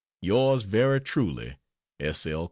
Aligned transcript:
Yours 0.23 0.63
very 0.63 0.99
truly, 0.99 1.59
S. 1.99 2.25
L. 2.25 2.39